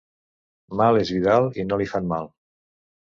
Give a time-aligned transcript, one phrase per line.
[0.79, 2.31] Mal és Vidal i no li fan mal.